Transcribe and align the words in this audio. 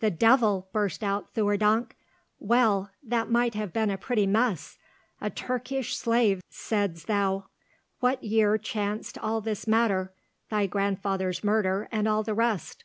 "The 0.00 0.10
devil!" 0.10 0.68
burst 0.72 1.04
out 1.04 1.34
Theurdank. 1.34 1.92
"Well! 2.40 2.90
that 3.00 3.30
might 3.30 3.54
have 3.54 3.72
been 3.72 3.90
a 3.90 3.96
pretty 3.96 4.26
mess! 4.26 4.76
A 5.20 5.30
Turkish 5.30 5.94
slave, 5.96 6.42
saidst 6.50 7.06
thou! 7.06 7.46
What 8.00 8.24
year 8.24 8.58
chanced 8.58 9.18
all 9.18 9.40
this 9.40 9.68
matter—thy 9.68 10.66
grandfather's 10.66 11.44
murder 11.44 11.88
and 11.92 12.08
all 12.08 12.24
the 12.24 12.34
rest?" 12.34 12.82